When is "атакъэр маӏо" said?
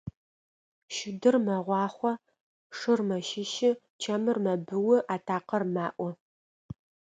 5.15-6.09